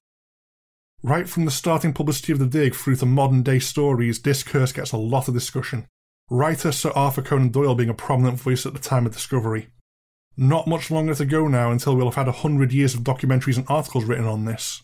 Right 1.02 1.28
from 1.28 1.44
the 1.44 1.50
starting 1.50 1.92
publicity 1.92 2.32
of 2.32 2.38
the 2.38 2.46
dig 2.46 2.74
through 2.74 2.96
to 2.96 3.06
modern 3.06 3.42
day 3.42 3.58
stories, 3.58 4.22
this 4.22 4.42
curse 4.42 4.72
gets 4.72 4.92
a 4.92 4.96
lot 4.96 5.28
of 5.28 5.34
discussion. 5.34 5.86
Writer 6.30 6.72
Sir 6.72 6.90
Arthur 6.96 7.22
Conan 7.22 7.50
Doyle 7.50 7.74
being 7.74 7.90
a 7.90 7.94
prominent 7.94 8.40
voice 8.40 8.66
at 8.66 8.72
the 8.72 8.80
time 8.80 9.06
of 9.06 9.12
discovery. 9.12 9.68
Not 10.36 10.66
much 10.66 10.90
longer 10.90 11.14
to 11.14 11.24
go 11.24 11.48
now 11.48 11.70
until 11.70 11.94
we'll 11.94 12.06
have 12.06 12.16
had 12.16 12.28
a 12.28 12.32
hundred 12.32 12.72
years 12.72 12.94
of 12.94 13.00
documentaries 13.00 13.56
and 13.56 13.66
articles 13.68 14.04
written 14.04 14.26
on 14.26 14.44
this. 14.44 14.82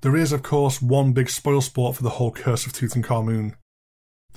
There 0.00 0.16
is, 0.16 0.32
of 0.32 0.42
course, 0.42 0.82
one 0.82 1.12
big 1.12 1.30
spoil 1.30 1.60
sport 1.60 1.96
for 1.96 2.02
the 2.02 2.10
whole 2.10 2.30
curse 2.30 2.66
of 2.66 2.72
Tutankhamun. 2.72 3.54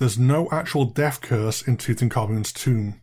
There's 0.02 0.18
no 0.18 0.48
actual 0.50 0.86
death 0.86 1.20
curse 1.20 1.62
in 1.62 1.76
Tutankhamun's 1.76 2.52
tomb. 2.52 3.00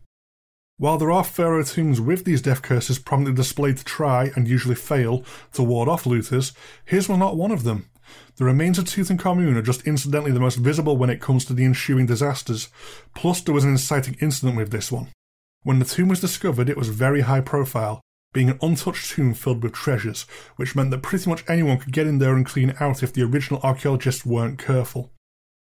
While 0.76 0.98
there 0.98 1.10
are 1.10 1.24
pharaoh 1.24 1.62
tombs 1.62 1.98
with 1.98 2.26
these 2.26 2.42
death 2.42 2.60
curses 2.60 2.98
prominently 2.98 3.40
displayed 3.40 3.78
to 3.78 3.84
try, 3.84 4.32
and 4.36 4.46
usually 4.46 4.74
fail, 4.74 5.24
to 5.54 5.62
ward 5.62 5.88
off 5.88 6.04
looters, 6.04 6.52
his 6.84 7.08
was 7.08 7.16
not 7.16 7.38
one 7.38 7.52
of 7.52 7.64
them. 7.64 7.88
The 8.36 8.44
remains 8.44 8.76
of 8.76 8.84
Tutankhamun 8.84 9.56
are 9.56 9.62
just 9.62 9.86
incidentally 9.86 10.30
the 10.30 10.40
most 10.40 10.56
visible 10.56 10.98
when 10.98 11.08
it 11.08 11.22
comes 11.22 11.46
to 11.46 11.54
the 11.54 11.64
ensuing 11.64 12.04
disasters, 12.04 12.68
plus 13.14 13.40
there 13.40 13.54
was 13.54 13.64
an 13.64 13.70
inciting 13.70 14.18
incident 14.20 14.58
with 14.58 14.70
this 14.70 14.92
one. 14.92 15.08
When 15.62 15.78
the 15.78 15.86
tomb 15.86 16.08
was 16.08 16.20
discovered, 16.20 16.68
it 16.68 16.76
was 16.76 16.90
very 16.90 17.22
high 17.22 17.40
profile, 17.40 18.02
being 18.34 18.50
an 18.50 18.58
untouched 18.60 19.10
tomb 19.10 19.32
filled 19.32 19.62
with 19.62 19.72
treasures, 19.72 20.26
which 20.56 20.76
meant 20.76 20.90
that 20.90 21.00
pretty 21.00 21.30
much 21.30 21.48
anyone 21.48 21.78
could 21.78 21.94
get 21.94 22.06
in 22.06 22.18
there 22.18 22.34
and 22.34 22.44
clean 22.44 22.74
out 22.78 23.02
if 23.02 23.10
the 23.10 23.22
original 23.22 23.62
archaeologists 23.62 24.26
weren't 24.26 24.58
careful. 24.58 25.10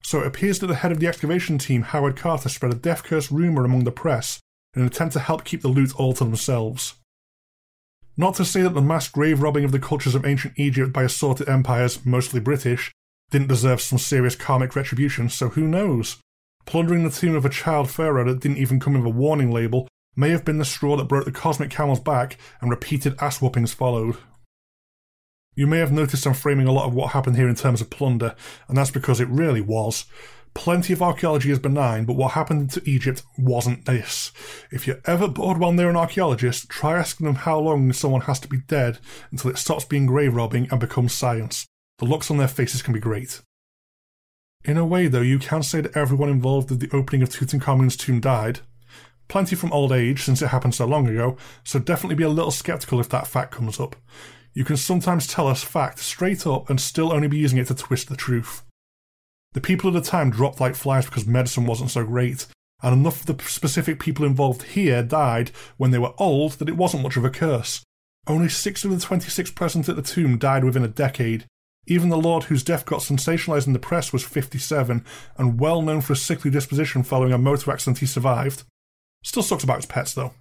So 0.02 0.20
it 0.20 0.26
appears 0.26 0.58
that 0.58 0.66
the 0.66 0.76
head 0.76 0.92
of 0.92 1.00
the 1.00 1.06
excavation 1.06 1.58
team, 1.58 1.82
Howard 1.82 2.16
Carter, 2.16 2.48
spread 2.48 2.72
a 2.72 2.76
death 2.76 3.04
curse 3.04 3.30
rumour 3.30 3.64
among 3.64 3.84
the 3.84 3.92
press 3.92 4.40
in 4.74 4.82
an 4.82 4.88
attempt 4.88 5.12
to 5.14 5.20
help 5.20 5.44
keep 5.44 5.62
the 5.62 5.68
loot 5.68 5.94
all 5.96 6.12
to 6.14 6.24
themselves. 6.24 6.94
Not 8.16 8.34
to 8.36 8.44
say 8.44 8.62
that 8.62 8.74
the 8.74 8.82
mass 8.82 9.08
grave 9.08 9.40
robbing 9.40 9.64
of 9.64 9.72
the 9.72 9.78
cultures 9.78 10.14
of 10.14 10.26
ancient 10.26 10.54
Egypt 10.56 10.92
by 10.92 11.04
assorted 11.04 11.48
empires, 11.48 12.04
mostly 12.04 12.40
British, 12.40 12.92
didn't 13.30 13.48
deserve 13.48 13.80
some 13.80 13.98
serious 13.98 14.34
karmic 14.34 14.74
retribution, 14.74 15.28
so 15.28 15.50
who 15.50 15.66
knows? 15.66 16.18
Plundering 16.66 17.04
the 17.04 17.10
tomb 17.10 17.34
of 17.34 17.44
a 17.44 17.50
child 17.50 17.90
pharaoh 17.90 18.24
that 18.24 18.40
didn't 18.40 18.58
even 18.58 18.80
come 18.80 18.94
with 18.94 19.06
a 19.06 19.08
warning 19.08 19.50
label 19.50 19.88
may 20.16 20.30
have 20.30 20.44
been 20.44 20.58
the 20.58 20.64
straw 20.64 20.96
that 20.96 21.08
broke 21.08 21.24
the 21.24 21.32
cosmic 21.32 21.70
camel's 21.70 22.00
back, 22.00 22.36
and 22.60 22.70
repeated 22.70 23.16
ass 23.20 23.40
whoopings 23.40 23.72
followed. 23.72 24.16
You 25.60 25.66
may 25.66 25.76
have 25.76 25.92
noticed 25.92 26.26
I'm 26.26 26.32
framing 26.32 26.66
a 26.66 26.72
lot 26.72 26.86
of 26.86 26.94
what 26.94 27.12
happened 27.12 27.36
here 27.36 27.46
in 27.46 27.54
terms 27.54 27.82
of 27.82 27.90
plunder, 27.90 28.34
and 28.66 28.78
that's 28.78 28.90
because 28.90 29.20
it 29.20 29.28
really 29.28 29.60
was. 29.60 30.06
Plenty 30.54 30.94
of 30.94 31.02
archaeology 31.02 31.50
is 31.50 31.58
benign, 31.58 32.06
but 32.06 32.16
what 32.16 32.30
happened 32.32 32.70
to 32.70 32.88
Egypt 32.88 33.22
wasn't 33.36 33.84
this. 33.84 34.32
If 34.72 34.86
you're 34.86 35.02
ever 35.04 35.28
bored 35.28 35.58
while 35.58 35.72
near 35.72 35.90
an 35.90 35.98
archaeologist, 35.98 36.70
try 36.70 36.98
asking 36.98 37.26
them 37.26 37.34
how 37.34 37.58
long 37.58 37.92
someone 37.92 38.22
has 38.22 38.40
to 38.40 38.48
be 38.48 38.62
dead 38.68 39.00
until 39.30 39.50
it 39.50 39.58
stops 39.58 39.84
being 39.84 40.06
grave 40.06 40.34
robbing 40.34 40.66
and 40.70 40.80
becomes 40.80 41.12
science. 41.12 41.66
The 41.98 42.06
looks 42.06 42.30
on 42.30 42.38
their 42.38 42.48
faces 42.48 42.80
can 42.80 42.94
be 42.94 42.98
great. 42.98 43.42
In 44.64 44.78
a 44.78 44.86
way, 44.86 45.08
though, 45.08 45.20
you 45.20 45.38
can 45.38 45.62
say 45.62 45.82
that 45.82 45.94
everyone 45.94 46.30
involved 46.30 46.70
with 46.70 46.80
the 46.80 46.96
opening 46.96 47.22
of 47.22 47.28
Tutankhamun's 47.28 47.98
tomb 47.98 48.18
died. 48.18 48.60
Plenty 49.28 49.56
from 49.56 49.74
old 49.74 49.92
age, 49.92 50.22
since 50.22 50.40
it 50.40 50.48
happened 50.48 50.74
so 50.74 50.86
long 50.86 51.06
ago, 51.06 51.36
so 51.64 51.78
definitely 51.78 52.16
be 52.16 52.24
a 52.24 52.30
little 52.30 52.50
skeptical 52.50 52.98
if 52.98 53.10
that 53.10 53.26
fact 53.26 53.52
comes 53.52 53.78
up. 53.78 53.94
You 54.52 54.64
can 54.64 54.76
sometimes 54.76 55.26
tell 55.26 55.46
us 55.46 55.62
fact 55.62 56.00
straight 56.00 56.46
up 56.46 56.68
and 56.68 56.80
still 56.80 57.12
only 57.12 57.28
be 57.28 57.38
using 57.38 57.58
it 57.58 57.68
to 57.68 57.74
twist 57.74 58.08
the 58.08 58.16
truth. 58.16 58.62
The 59.52 59.60
people 59.60 59.88
at 59.88 59.94
the 59.94 60.08
time 60.08 60.30
dropped 60.30 60.60
like 60.60 60.74
flies 60.74 61.06
because 61.06 61.26
medicine 61.26 61.66
wasn't 61.66 61.90
so 61.90 62.04
great, 62.04 62.46
and 62.82 62.94
enough 62.94 63.20
of 63.20 63.26
the 63.26 63.44
specific 63.44 64.00
people 64.00 64.24
involved 64.24 64.62
here 64.62 65.02
died 65.02 65.50
when 65.76 65.90
they 65.90 65.98
were 65.98 66.14
old 66.18 66.52
that 66.52 66.68
it 66.68 66.76
wasn't 66.76 67.02
much 67.02 67.16
of 67.16 67.24
a 67.24 67.30
curse. 67.30 67.82
Only 68.26 68.48
six 68.48 68.84
of 68.84 68.90
the 68.90 69.00
26 69.00 69.50
present 69.52 69.88
at 69.88 69.96
the 69.96 70.02
tomb 70.02 70.38
died 70.38 70.64
within 70.64 70.84
a 70.84 70.88
decade, 70.88 71.46
even 71.86 72.08
the 72.08 72.16
Lord 72.16 72.44
whose 72.44 72.62
death 72.62 72.84
got 72.84 73.00
sensationalized 73.00 73.66
in 73.66 73.72
the 73.72 73.78
press 73.78 74.12
was 74.12 74.24
57 74.24 75.04
and 75.36 75.60
well 75.60 75.82
known 75.82 76.00
for 76.00 76.12
a 76.12 76.16
sickly 76.16 76.50
disposition 76.50 77.02
following 77.02 77.32
a 77.32 77.38
motor 77.38 77.72
accident 77.72 77.98
he 77.98 78.06
survived. 78.06 78.64
Still 79.24 79.42
sucks 79.42 79.64
about 79.64 79.78
his 79.78 79.86
pets, 79.86 80.14
though. 80.14 80.34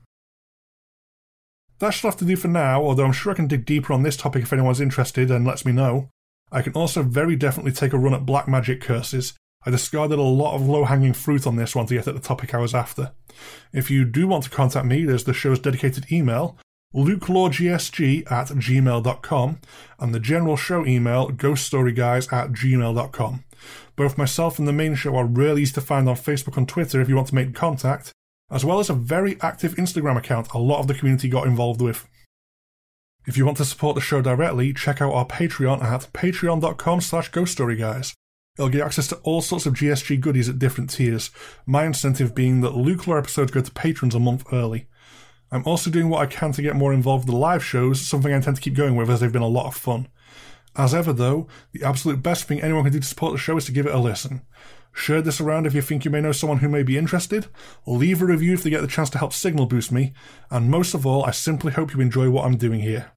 That 1.79 1.91
should 1.91 2.07
have 2.07 2.17
to 2.17 2.25
do 2.25 2.35
for 2.35 2.49
now, 2.49 2.81
although 2.81 3.05
I'm 3.05 3.13
sure 3.13 3.31
I 3.31 3.35
can 3.35 3.47
dig 3.47 3.65
deeper 3.65 3.93
on 3.93 4.03
this 4.03 4.17
topic 4.17 4.43
if 4.43 4.53
anyone's 4.53 4.81
interested 4.81 5.31
and 5.31 5.45
lets 5.45 5.65
me 5.65 5.71
know. 5.71 6.09
I 6.51 6.61
can 6.61 6.73
also 6.73 7.03
very 7.03 7.35
definitely 7.35 7.71
take 7.71 7.93
a 7.93 7.97
run 7.97 8.13
at 8.13 8.25
black 8.25 8.47
magic 8.47 8.81
curses. 8.81 9.33
I 9.65 9.71
discarded 9.71 10.19
a 10.19 10.23
lot 10.23 10.55
of 10.55 10.67
low 10.67 10.85
hanging 10.85 11.13
fruit 11.13 11.45
on 11.45 11.55
this 11.55 11.75
one 11.75 11.85
to 11.87 11.95
get 11.95 12.07
at 12.07 12.15
the 12.15 12.21
topic 12.21 12.53
I 12.53 12.59
was 12.59 12.73
after. 12.73 13.11
If 13.73 13.91
you 13.91 14.05
do 14.05 14.27
want 14.27 14.45
to 14.45 14.49
contact 14.49 14.85
me, 14.85 15.03
there's 15.03 15.25
the 15.25 15.33
show's 15.33 15.59
dedicated 15.59 16.11
email, 16.11 16.57
lukelawgsg 16.95 18.31
at 18.31 18.47
gmail.com, 18.47 19.59
and 19.99 20.15
the 20.15 20.19
general 20.19 20.57
show 20.57 20.85
email, 20.85 21.29
ghoststoryguys 21.29 22.31
at 22.31 22.51
gmail.com. 22.51 23.43
Both 23.95 24.17
myself 24.17 24.59
and 24.59 24.67
the 24.67 24.73
main 24.73 24.95
show 24.95 25.15
are 25.17 25.25
really 25.25 25.63
easy 25.63 25.73
to 25.73 25.81
find 25.81 26.07
on 26.07 26.15
Facebook 26.15 26.57
and 26.57 26.67
Twitter 26.67 27.01
if 27.01 27.09
you 27.09 27.15
want 27.15 27.27
to 27.27 27.35
make 27.35 27.53
contact, 27.53 28.13
as 28.51 28.65
well 28.65 28.79
as 28.79 28.89
a 28.89 28.93
very 28.93 29.37
active 29.41 29.75
Instagram 29.75 30.17
account 30.17 30.47
a 30.53 30.57
lot 30.57 30.79
of 30.79 30.87
the 30.87 30.93
community 30.93 31.29
got 31.29 31.47
involved 31.47 31.81
with. 31.81 32.07
If 33.25 33.37
you 33.37 33.45
want 33.45 33.57
to 33.57 33.65
support 33.65 33.95
the 33.95 34.01
show 34.01 34.21
directly, 34.21 34.73
check 34.73 35.01
out 35.01 35.13
our 35.13 35.25
Patreon 35.25 35.83
at 35.83 36.11
patreon.com 36.13 37.01
slash 37.01 37.29
ghoststoryguys. 37.31 38.13
It'll 38.57 38.69
get 38.69 38.81
access 38.81 39.07
to 39.07 39.17
all 39.17 39.41
sorts 39.41 39.65
of 39.65 39.75
GSG 39.75 40.19
goodies 40.19 40.49
at 40.49 40.59
different 40.59 40.89
tiers, 40.89 41.29
my 41.65 41.85
incentive 41.85 42.33
being 42.33 42.61
that 42.61 42.75
Luke 42.75 43.07
Lore 43.07 43.19
episodes 43.19 43.51
go 43.51 43.61
to 43.61 43.71
patrons 43.71 44.15
a 44.15 44.19
month 44.19 44.45
early. 44.51 44.87
I'm 45.51 45.63
also 45.65 45.89
doing 45.89 46.09
what 46.09 46.21
I 46.21 46.25
can 46.25 46.51
to 46.53 46.61
get 46.61 46.75
more 46.75 46.93
involved 46.93 47.25
with 47.25 47.33
the 47.33 47.39
live 47.39 47.63
shows, 47.63 48.01
something 48.01 48.31
I 48.31 48.35
intend 48.35 48.57
to 48.57 48.61
keep 48.61 48.75
going 48.75 48.95
with 48.95 49.09
as 49.09 49.19
they've 49.19 49.31
been 49.31 49.41
a 49.41 49.47
lot 49.47 49.67
of 49.67 49.75
fun. 49.75 50.07
As 50.79 50.93
ever, 50.93 51.11
though, 51.11 51.45
the 51.73 51.83
absolute 51.83 52.23
best 52.23 52.45
thing 52.45 52.61
anyone 52.61 52.85
can 52.85 52.93
do 52.93 53.01
to 53.01 53.05
support 53.05 53.33
the 53.33 53.37
show 53.37 53.57
is 53.57 53.65
to 53.65 53.73
give 53.73 53.85
it 53.85 53.93
a 53.93 53.99
listen. 53.99 54.43
Share 54.93 55.21
this 55.21 55.41
around 55.41 55.67
if 55.67 55.73
you 55.73 55.81
think 55.81 56.05
you 56.05 56.09
may 56.09 56.21
know 56.21 56.31
someone 56.31 56.59
who 56.59 56.69
may 56.69 56.83
be 56.83 56.97
interested, 56.97 57.47
leave 57.85 58.21
a 58.21 58.25
review 58.25 58.53
if 58.53 58.63
they 58.63 58.69
get 58.69 58.79
the 58.79 58.87
chance 58.87 59.09
to 59.09 59.17
help 59.17 59.33
signal 59.33 59.65
boost 59.65 59.91
me, 59.91 60.13
and 60.49 60.71
most 60.71 60.93
of 60.93 61.05
all, 61.05 61.25
I 61.25 61.31
simply 61.31 61.73
hope 61.73 61.93
you 61.93 61.99
enjoy 61.99 62.29
what 62.29 62.45
I'm 62.45 62.55
doing 62.55 62.79
here. 62.79 63.11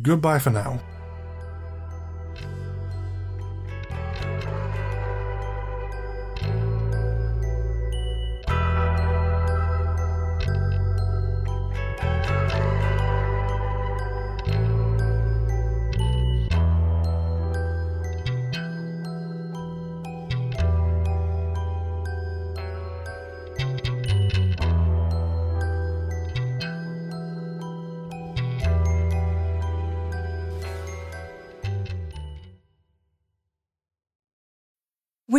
Goodbye 0.00 0.38
for 0.38 0.48
now. 0.48 0.80